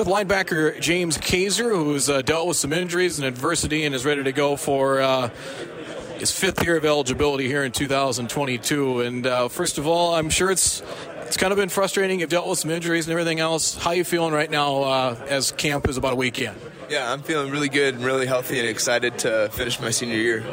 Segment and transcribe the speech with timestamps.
[0.00, 4.24] with linebacker James Kaiser, who's uh, dealt with some injuries and adversity and is ready
[4.24, 5.28] to go for uh,
[6.16, 9.02] his fifth year of eligibility here in 2022.
[9.02, 10.82] And uh, first of all, I'm sure it's
[11.26, 12.20] it's kind of been frustrating.
[12.20, 13.76] You've dealt with some injuries and everything else.
[13.76, 16.54] How you feeling right now uh, as camp is about a week in?
[16.90, 20.44] Yeah, I'm feeling really good and really healthy and excited to finish my senior year.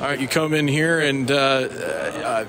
[0.00, 2.44] All right, you come in here and uh, uh,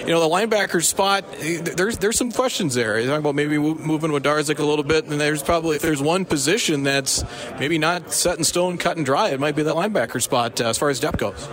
[0.00, 1.24] you know the linebacker spot.
[1.38, 2.98] There's there's some questions there.
[2.98, 6.24] You're talking about maybe moving Wlodarczyk a little bit, and there's probably if there's one
[6.24, 7.22] position that's
[7.60, 10.64] maybe not set in stone, cut and dry, it might be that linebacker spot uh,
[10.64, 11.48] as far as depth goes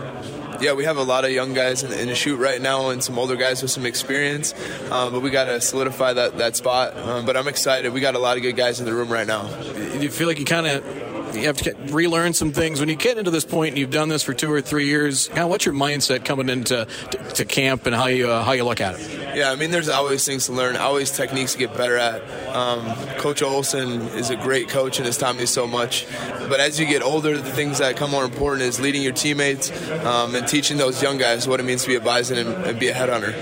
[0.61, 3.03] yeah, we have a lot of young guys in, in the shoot right now and
[3.03, 4.53] some older guys with some experience,
[4.91, 6.95] um, but we got to solidify that, that spot.
[6.97, 7.91] Um, but I'm excited.
[7.93, 9.47] We got a lot of good guys in the room right now.
[9.63, 12.95] Do you feel like you kind of you have to relearn some things when you
[12.95, 15.27] get into this point and you've done this for two or three years.
[15.29, 18.51] Kind of what's your mindset coming into to, to camp and how you uh, how
[18.53, 19.35] you look at it?
[19.35, 22.21] Yeah, I mean, there's always things to learn, always techniques to get better at.
[22.53, 22.85] Um,
[23.17, 26.05] coach Olson is a great coach and has taught me so much.
[26.49, 29.71] But as you get older, the things that come more important is leading your teammates
[30.05, 32.79] um, and teaching those young guys what it means to be a bison and, and
[32.79, 33.33] be a headhunter.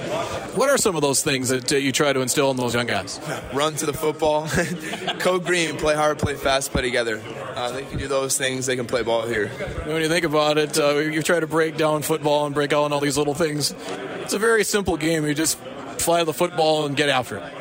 [0.56, 2.88] What are some of those things that uh, you try to instill in those young
[2.88, 3.20] guys?
[3.53, 4.48] Run to the football,
[5.20, 7.22] code green, play hard, play fast, play together.
[7.60, 8.66] Uh, they can do those things.
[8.66, 9.50] They can play ball here.
[9.86, 12.94] When you think about it, uh, you try to break down football and break out
[12.94, 13.76] all these little things.
[14.22, 15.26] It's a very simple game.
[15.26, 15.58] You just
[15.98, 17.54] fly the football and get after it.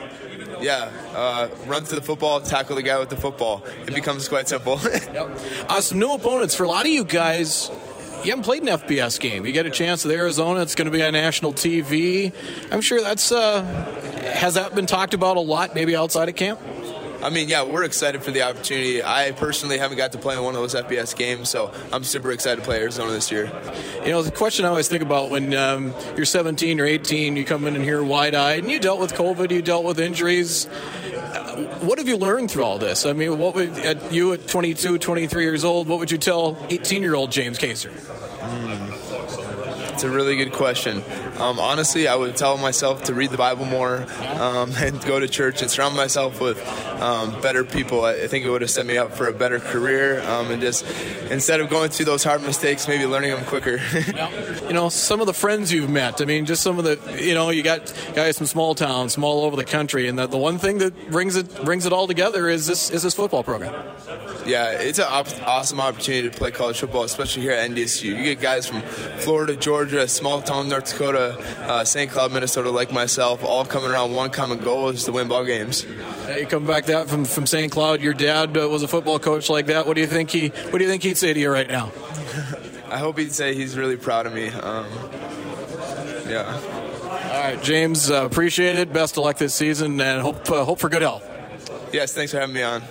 [0.60, 3.64] Yeah, uh, run to the football, tackle the guy with the football.
[3.88, 4.78] It becomes quite simple.
[4.84, 5.36] yep.
[5.68, 7.68] uh, some new opponents for a lot of you guys.
[8.22, 9.46] You haven't played an FBS game.
[9.46, 10.60] You get a chance at Arizona.
[10.60, 12.32] It's going to be on national TV.
[12.70, 13.62] I'm sure that's uh,
[14.34, 16.60] has that been talked about a lot, maybe outside of camp.
[17.22, 19.02] I mean, yeah, we're excited for the opportunity.
[19.02, 22.30] I personally haven't got to play in one of those FBS games, so I'm super
[22.30, 23.50] excited to play Arizona this year.
[24.04, 27.44] You know, the question I always think about when um, you're 17 or 18, you
[27.44, 30.66] come in and here wide-eyed, and you dealt with COVID, you dealt with injuries.
[31.80, 33.04] What have you learned through all this?
[33.04, 35.88] I mean, what would at you at 22, 23 years old?
[35.88, 37.90] What would you tell 18-year-old James Kaiser?
[37.90, 38.87] Mm.
[39.98, 41.02] It's a really good question.
[41.38, 44.06] Um, honestly, I would tell myself to read the Bible more
[44.38, 46.64] um, and go to church and surround myself with
[47.02, 48.04] um, better people.
[48.04, 50.86] I think it would have set me up for a better career um, and just
[51.32, 53.80] instead of going through those hard mistakes, maybe learning them quicker.
[54.68, 56.20] you know, some of the friends you've met.
[56.20, 59.24] I mean, just some of the you know, you got guys from small towns, from
[59.24, 62.06] all over the country, and the, the one thing that brings it brings it all
[62.06, 63.74] together is this is this football program.
[64.46, 68.04] Yeah, it's an op- awesome opportunity to play college football, especially here at NDSU.
[68.04, 68.80] You get guys from
[69.18, 71.36] Florida, Georgia, small town North Dakota,
[71.68, 72.10] uh, St.
[72.10, 75.84] Cloud, Minnesota, like myself, all coming around one common goal is to win ball games.
[76.36, 77.70] you come back that from, from St.
[77.72, 78.00] Cloud.
[78.00, 79.86] Your dad uh, was a football coach like that.
[79.86, 81.92] What do you think he What do you think he'd say to you right now?
[82.90, 84.48] I hope he'd say he's really proud of me.
[84.48, 84.86] Um,
[86.28, 86.60] yeah.
[87.32, 88.10] All right, James.
[88.10, 88.92] Uh, appreciate it.
[88.92, 91.28] Best of luck this season, and hope uh, hope for good health.
[91.92, 92.82] Yes, thanks for having me on.